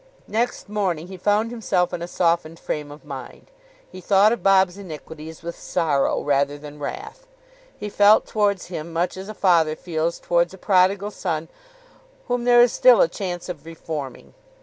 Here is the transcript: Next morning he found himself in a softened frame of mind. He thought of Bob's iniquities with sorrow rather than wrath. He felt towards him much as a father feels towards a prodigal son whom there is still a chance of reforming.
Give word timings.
Next 0.27 0.67
morning 0.67 1.09
he 1.09 1.15
found 1.15 1.51
himself 1.51 1.93
in 1.93 2.01
a 2.01 2.07
softened 2.07 2.57
frame 2.57 2.89
of 2.89 3.05
mind. 3.05 3.51
He 3.87 4.01
thought 4.01 4.31
of 4.31 4.41
Bob's 4.41 4.75
iniquities 4.75 5.43
with 5.43 5.55
sorrow 5.55 6.23
rather 6.23 6.57
than 6.57 6.79
wrath. 6.79 7.27
He 7.77 7.87
felt 7.87 8.25
towards 8.25 8.65
him 8.65 8.91
much 8.91 9.15
as 9.15 9.29
a 9.29 9.35
father 9.35 9.75
feels 9.75 10.17
towards 10.19 10.55
a 10.55 10.57
prodigal 10.57 11.11
son 11.11 11.49
whom 12.27 12.45
there 12.45 12.63
is 12.63 12.71
still 12.73 12.99
a 12.99 13.07
chance 13.07 13.47
of 13.47 13.63
reforming. 13.63 14.33